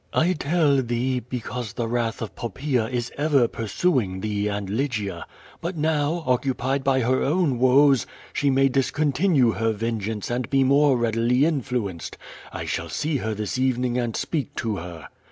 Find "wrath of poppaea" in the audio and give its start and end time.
1.87-2.87